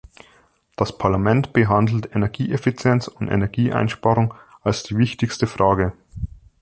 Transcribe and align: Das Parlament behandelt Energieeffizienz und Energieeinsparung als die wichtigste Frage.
Das 0.77 0.97
Parlament 0.97 1.53
behandelt 1.53 2.15
Energieeffizienz 2.15 3.07
und 3.07 3.27
Energieeinsparung 3.27 4.33
als 4.61 4.81
die 4.81 4.97
wichtigste 4.97 5.45
Frage. 5.45 5.93